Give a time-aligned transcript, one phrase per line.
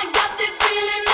[0.00, 1.09] Hey,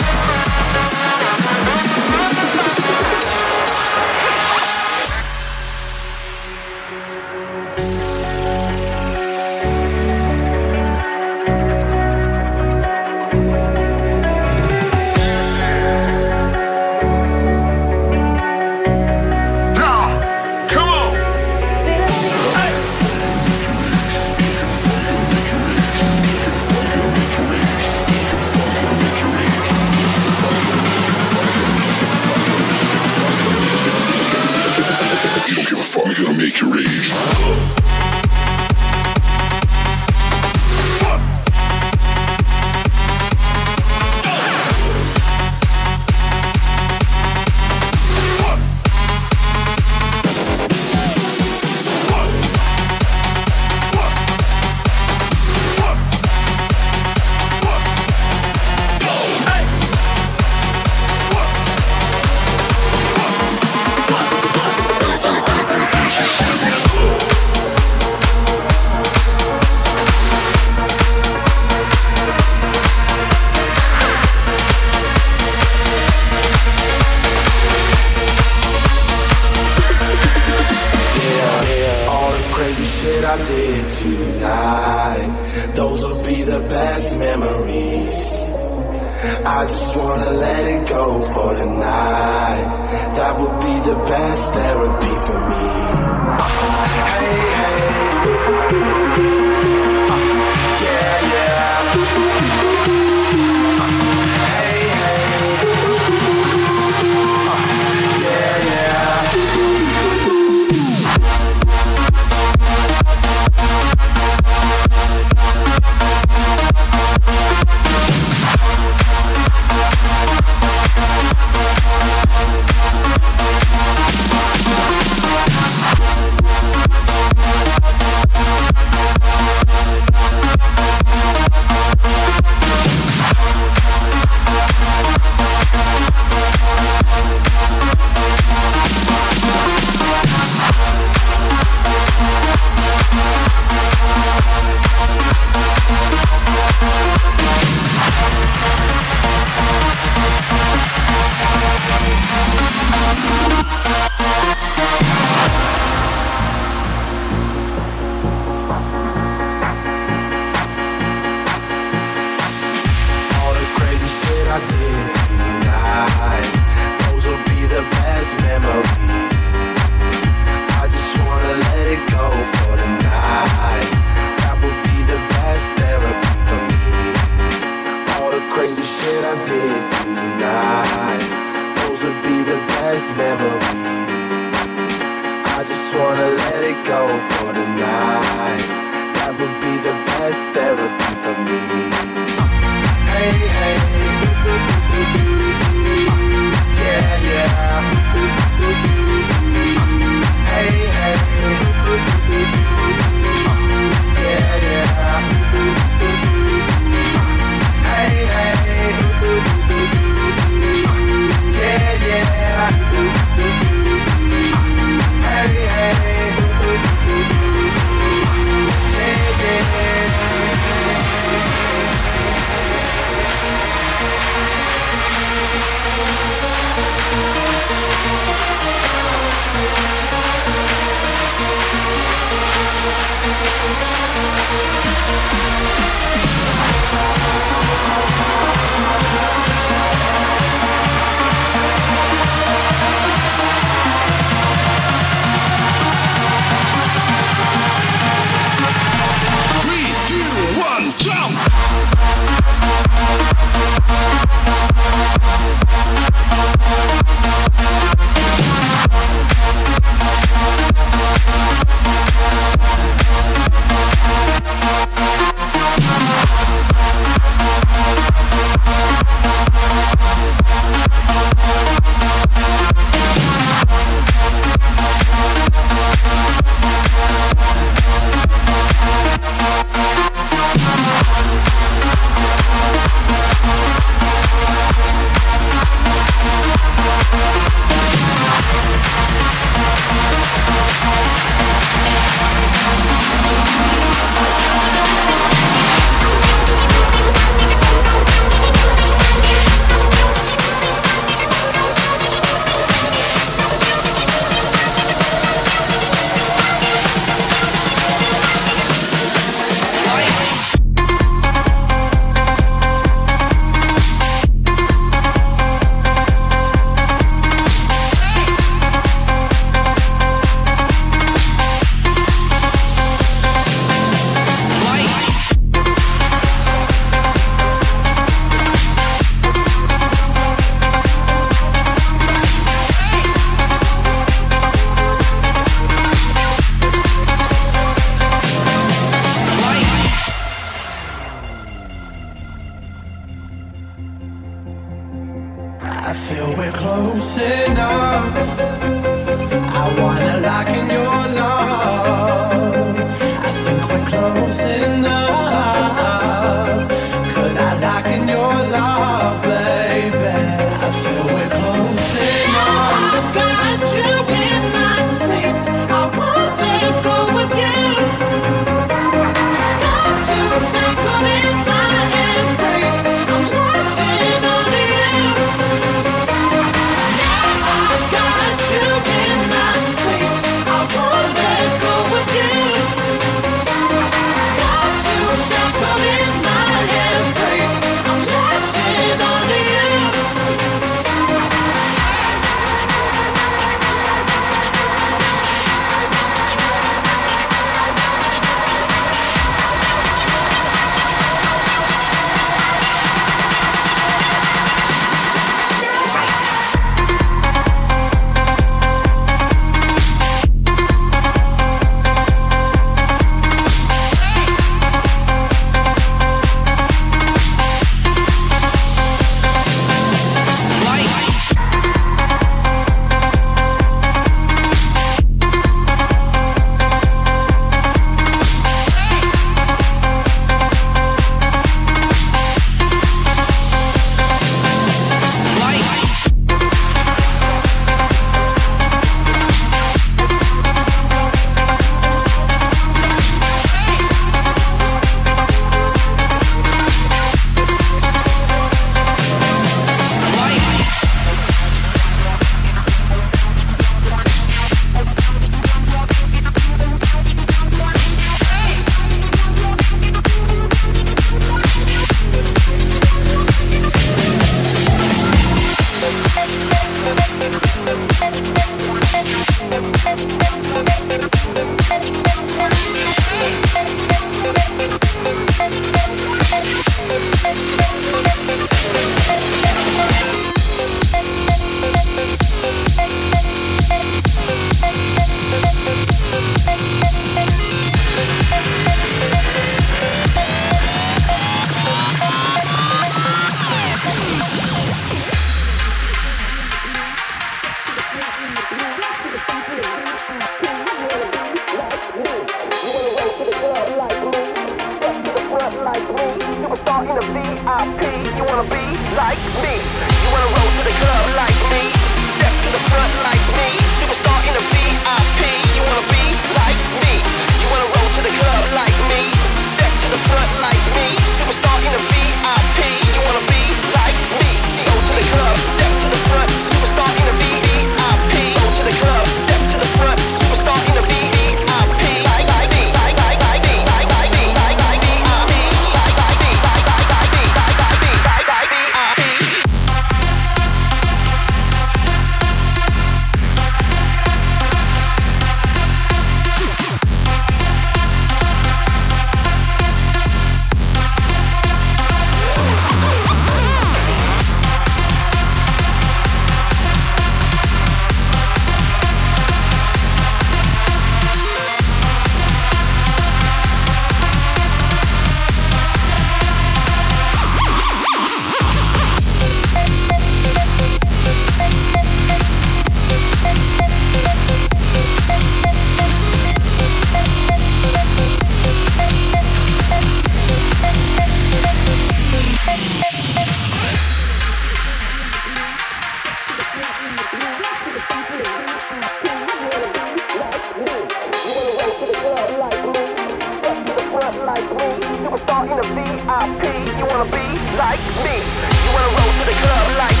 [597.61, 598.17] like me.
[598.17, 600.00] You wanna roll to the club like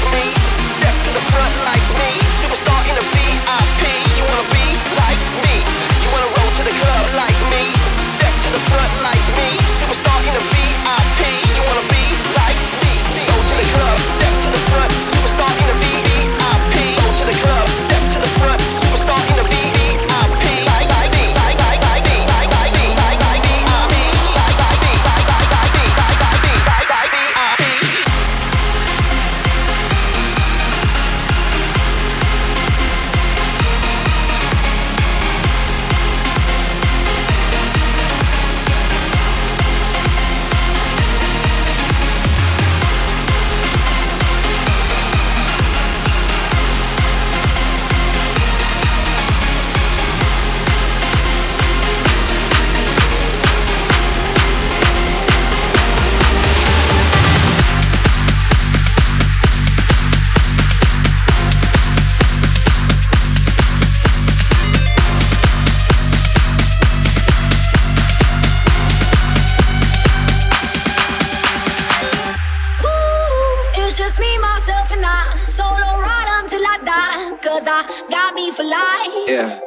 [74.11, 75.37] just me, myself, and I.
[75.45, 77.37] Solo ride until I die.
[77.37, 79.27] Cause I got me for life.
[79.27, 79.59] Yeah.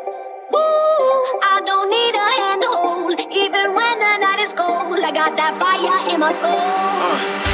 [0.55, 3.21] Ooh, I don't need a handhold.
[3.33, 6.51] Even when the night is cold, I got that fire in my soul.
[6.51, 7.54] Uh.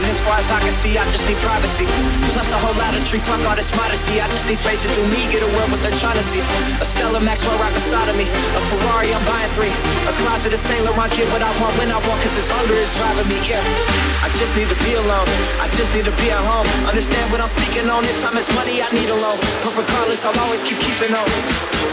[0.00, 1.84] And as far as I can see, I just need privacy.
[2.32, 4.16] Plus a whole lot of tree, fuck all this modesty.
[4.16, 6.40] I just need space to do me, get a world what they're trying to see.
[6.80, 8.24] A Stella Maxwell right beside of me.
[8.24, 9.68] A Ferrari, I'm buying three.
[10.08, 12.80] A closet of Saint Laurent, get what I want when I want, cause this hunger
[12.80, 13.60] is driving me, yeah.
[14.24, 15.28] I just need to be alone.
[15.60, 16.64] I just need to be at home.
[16.88, 18.00] Understand what I'm speaking on.
[18.08, 19.36] If time is money, I need a loan.
[19.60, 21.28] But regardless, I'll always keep keeping on.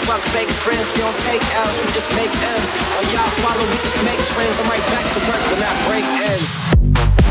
[0.07, 2.71] Fuck fake friends, we don't take L's, we just make M's.
[2.95, 4.55] While y'all follow, we just make trends.
[4.63, 7.26] I'm right back to work when that break ends.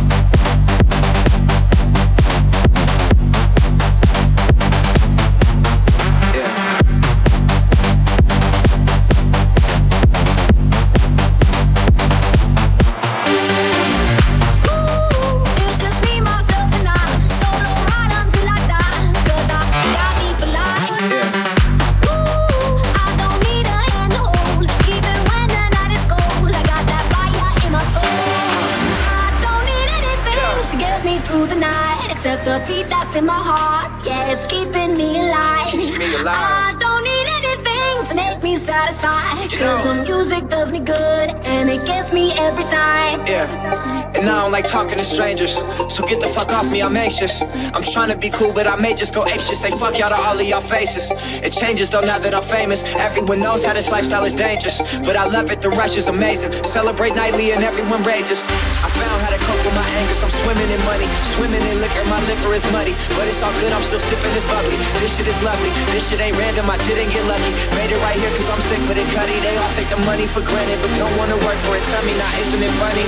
[32.59, 33.91] The beat that's in my heart.
[34.07, 35.73] Yeah, it's keeping me alive.
[35.73, 36.37] Keeps me alive.
[36.37, 39.51] I don't need anything to make satisfied.
[39.59, 43.21] Cause the music does me good and it gets me every time.
[43.27, 44.07] Yeah.
[44.17, 45.61] And I don't like talking to strangers.
[45.93, 47.43] So get the fuck off me, I'm anxious.
[47.77, 49.61] I'm trying to be cool, but I may just go ape shit.
[49.61, 51.13] Say fuck y'all to all of y'all faces.
[51.45, 52.81] It changes though now that I'm famous.
[52.97, 54.81] Everyone knows how this lifestyle is dangerous.
[55.05, 56.53] But I love it, the rush is amazing.
[56.65, 58.49] Celebrate nightly and everyone rages.
[58.81, 60.17] I found how to cope with my anger.
[60.25, 62.05] I'm swimming in money, swimming in liquor.
[62.09, 62.97] My liver is muddy.
[63.21, 64.81] But it's all good, I'm still sipping this bubbly.
[65.05, 65.69] This shit is lovely.
[65.93, 67.53] This shit ain't random, I didn't get lucky.
[67.77, 69.39] Made it right here cause I'm sick with it, cutty.
[69.41, 71.83] They all take the money for granted, but don't wanna work for it.
[71.91, 73.07] Tell me now, isn't it funny?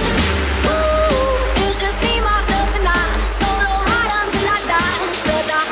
[1.66, 3.02] It's just me, myself, and I.
[3.28, 4.88] Solo ride until I die.
[5.08, 5.67] one life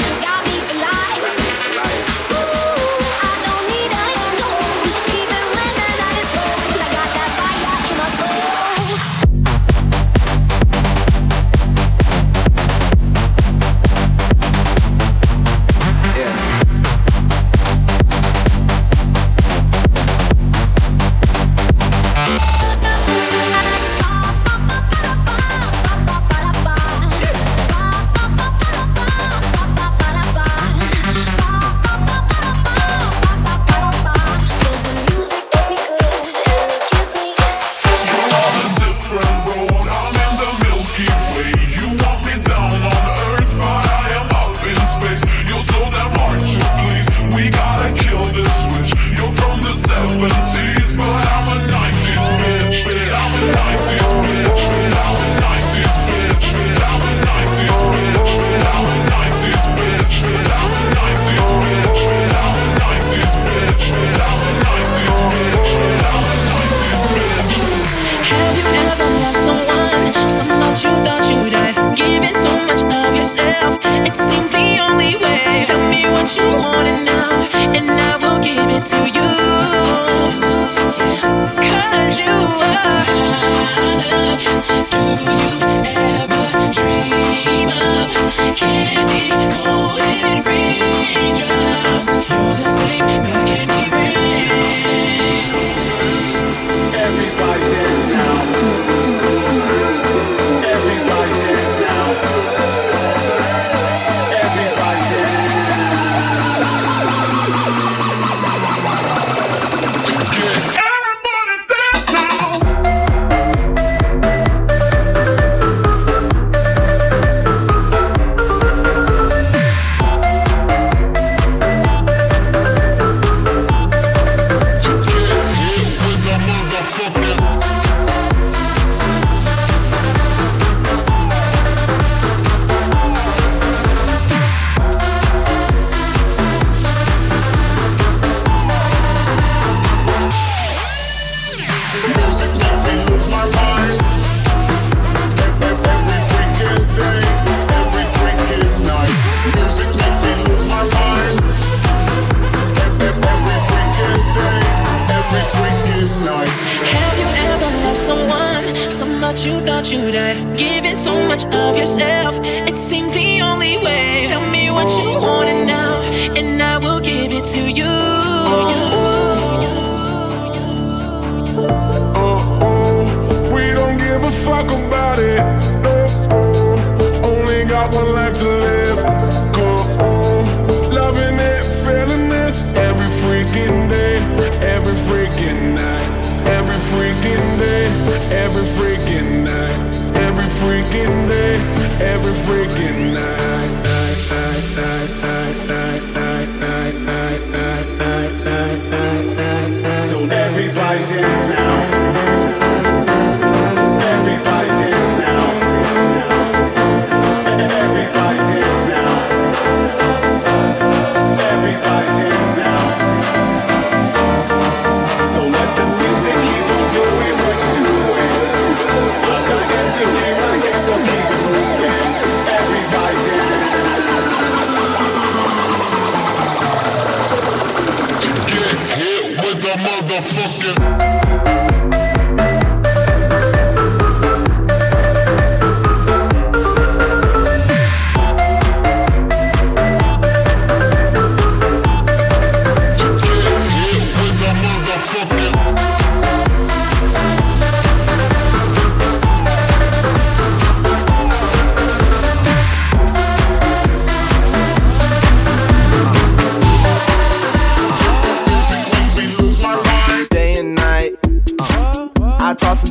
[192.00, 193.05] every freaking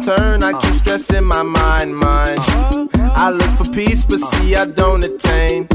[0.05, 2.39] turn, I keep stressing my mind, mind.
[3.17, 5.67] I look for peace, but see, I don't attain.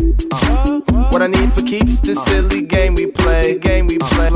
[1.10, 4.30] What I need for keeps the silly game we play, game we play.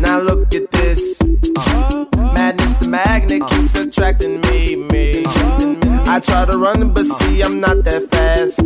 [0.00, 1.20] Now look at this.
[2.36, 5.25] Madness, the magnet keeps attracting me, me.
[6.08, 8.60] I try to run, but see, I'm not that fast.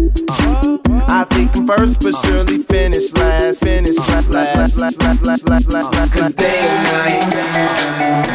[1.08, 3.64] I think I'm first, but surely finish last.
[3.64, 6.12] Finish last, last, last, last, last, last, last.
[6.12, 7.30] Cause day and night,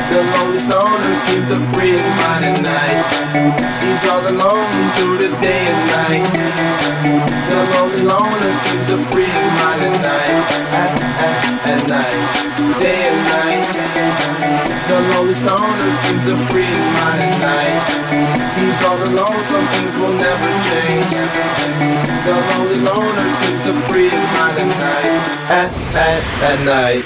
[0.10, 3.06] the lonely stoner seems to free his mind at night.
[3.86, 6.26] He's all alone through the day and night.
[7.50, 10.36] The lonely loner seems to free his mind at night.
[10.74, 10.91] At,
[11.22, 13.44] at, at night, day and night.
[15.43, 17.84] Lonely stoner seems to free his mind at night.
[18.56, 21.12] He's all alone, some things will never change.
[22.24, 25.12] The lonely loner seems to free his mind at night.
[25.52, 27.06] At, at, at night.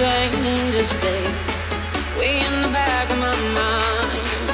[0.00, 0.96] the strangest
[2.16, 4.48] way in the back of my mind.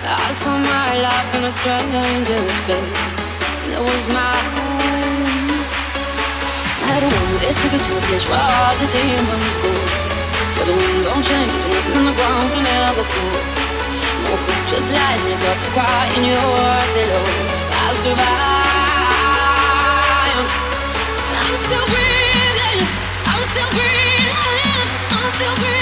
[0.00, 3.04] I saw my life in a stranger's face,
[3.64, 4.48] and it was mine.
[6.88, 9.76] I a woman that took it to a place where all the demons go.
[10.56, 13.40] But the wind don't change, nothing in the ground can ever cool.
[14.24, 16.64] No hope just lies, and you got to cry in your
[16.96, 17.24] pillow.
[17.84, 18.38] I'll survive.
[21.28, 22.07] I'm still breathing.
[25.38, 25.77] Still breathing.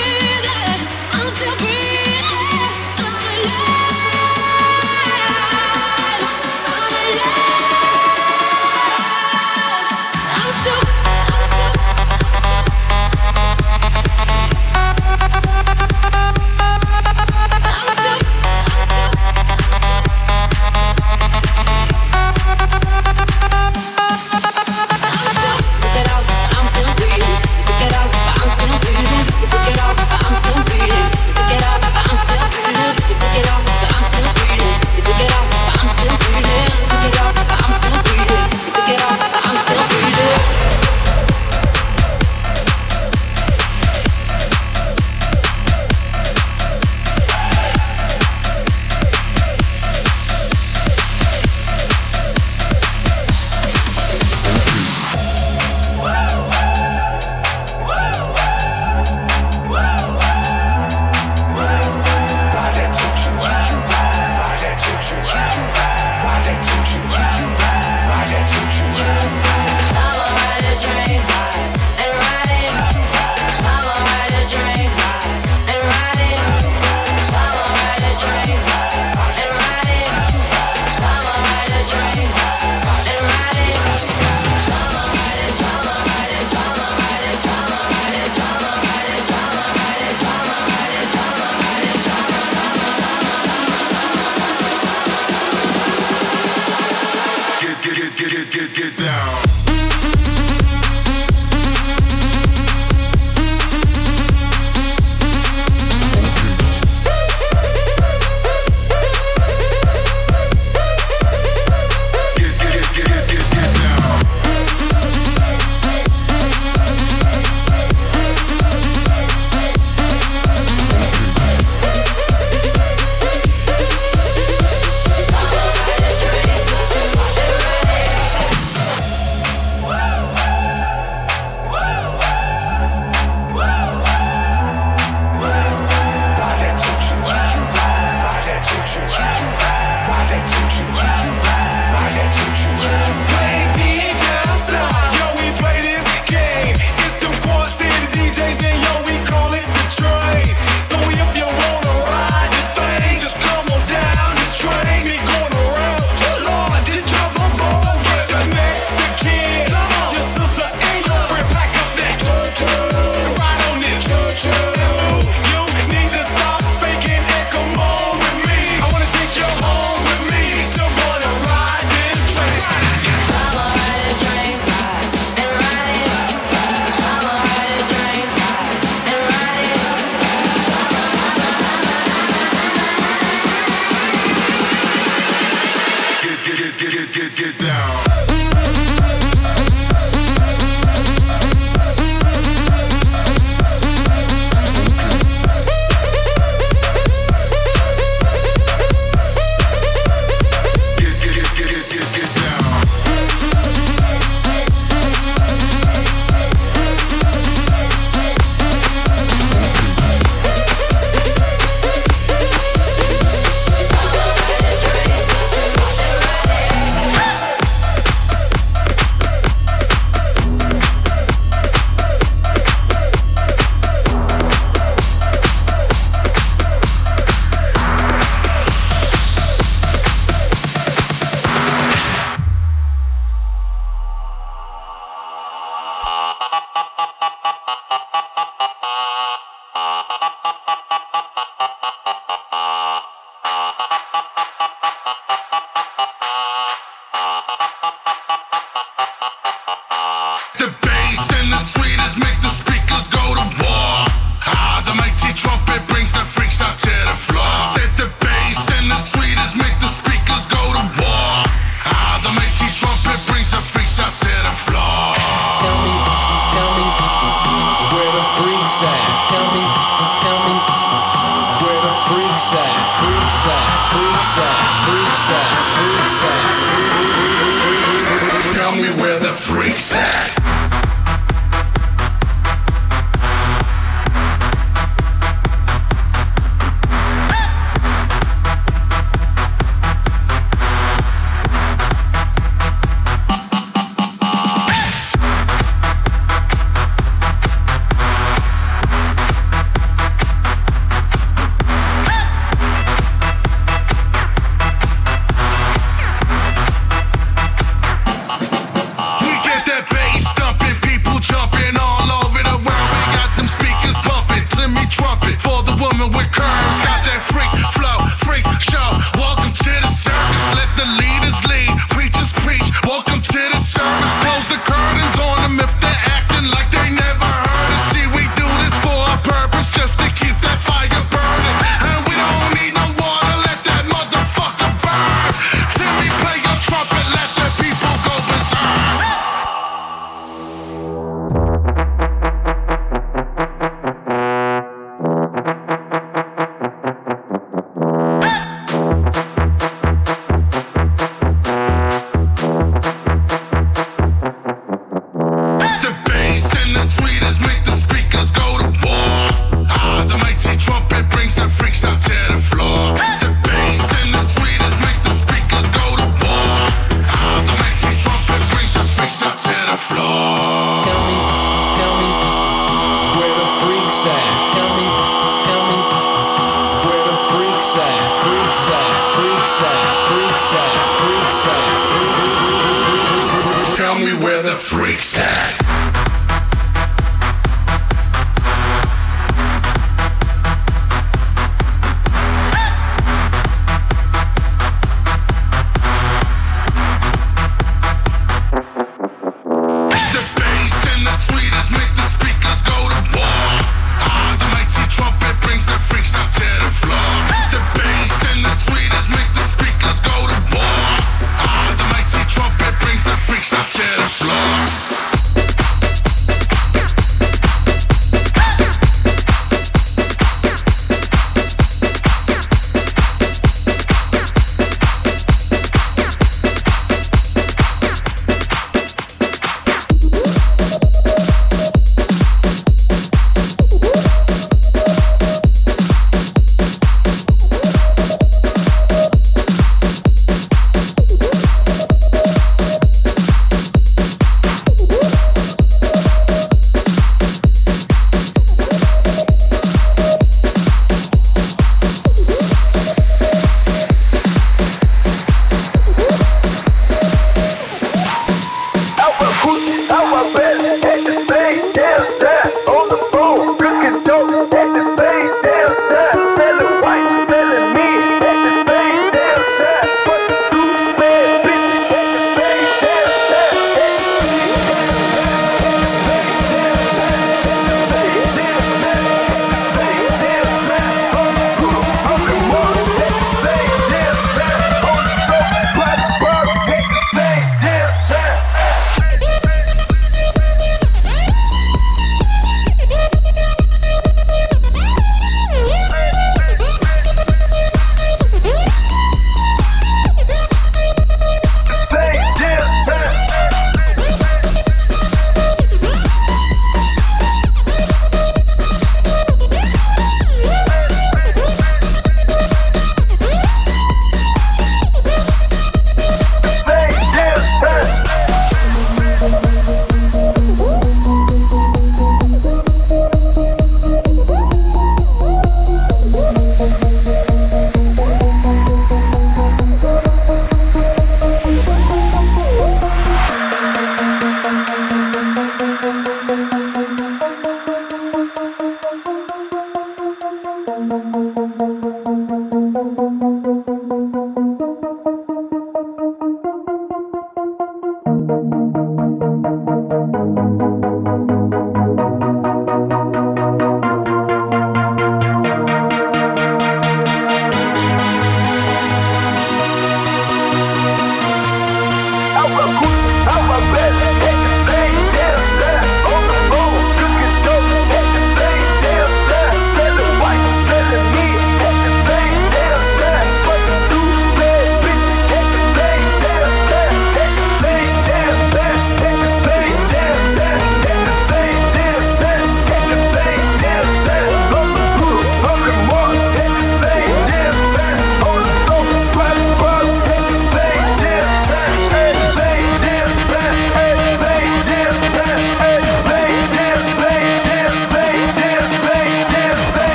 [318.76, 319.15] up.